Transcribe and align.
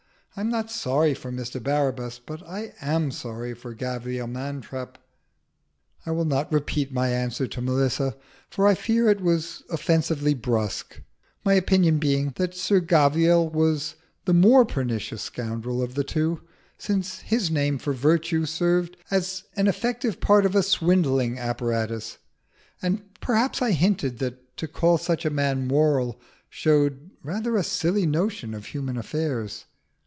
I'm 0.37 0.47
not 0.49 0.71
sorry 0.71 1.13
for 1.13 1.29
Mr 1.29 1.61
Barabbas, 1.61 2.19
but 2.19 2.41
I 2.47 2.71
am 2.79 3.11
sorry 3.11 3.53
for 3.53 3.71
Sir 3.73 3.75
Gavial 3.75 4.27
Mantrap." 4.27 4.97
I 6.05 6.11
will 6.11 6.23
not 6.23 6.53
repeat 6.53 6.89
my 6.93 7.09
answer 7.09 7.47
to 7.47 7.61
Melissa, 7.61 8.15
for 8.49 8.65
I 8.65 8.73
fear 8.73 9.09
it 9.09 9.19
was 9.19 9.61
offensively 9.69 10.33
brusque, 10.33 11.01
my 11.43 11.53
opinion 11.55 11.97
being 11.97 12.31
that 12.37 12.55
Sir 12.55 12.79
Gavial 12.79 13.49
was 13.51 13.95
the 14.23 14.33
more 14.33 14.63
pernicious 14.63 15.21
scoundrel 15.21 15.81
of 15.83 15.95
the 15.95 16.03
two, 16.05 16.39
since 16.77 17.19
his 17.19 17.51
name 17.51 17.77
for 17.77 17.91
virtue 17.91 18.45
served 18.45 18.95
as 19.11 19.43
an 19.57 19.67
effective 19.67 20.21
part 20.21 20.45
of 20.45 20.55
a 20.55 20.63
swindling 20.63 21.39
apparatus; 21.39 22.19
and 22.81 23.01
perhaps 23.19 23.61
I 23.61 23.71
hinted 23.71 24.19
that 24.19 24.55
to 24.55 24.69
call 24.69 24.97
such 24.97 25.25
a 25.25 25.29
man 25.29 25.67
moral 25.67 26.21
showed 26.49 27.11
rather 27.21 27.57
a 27.57 27.63
silly 27.65 28.05
notion 28.05 28.53
of 28.53 28.67
human 28.67 28.95
affairs. 28.95 29.65